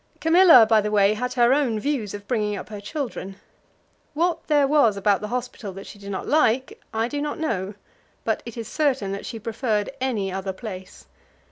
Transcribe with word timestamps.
Camilla, 0.19 0.65
by 0.65 0.81
the 0.81 0.89
way, 0.89 1.13
had 1.13 1.33
her 1.33 1.53
own 1.53 1.79
views 1.79 2.15
of 2.15 2.27
bringing 2.27 2.55
up 2.57 2.69
her 2.69 2.81
children. 2.81 3.35
What 4.15 4.47
there 4.47 4.67
was 4.67 4.97
about 4.97 5.21
the 5.21 5.27
hospital 5.27 5.71
that 5.73 5.85
she 5.85 5.99
did 5.99 6.09
not 6.09 6.27
like 6.27 6.81
I 6.91 7.07
do 7.07 7.21
not 7.21 7.37
know, 7.37 7.75
but 8.23 8.41
it 8.43 8.57
is 8.57 8.67
certain 8.67 9.11
that 9.11 9.27
she 9.27 9.37
preferred 9.37 9.91
any 10.01 10.31
other 10.31 10.53
place. 10.53 11.05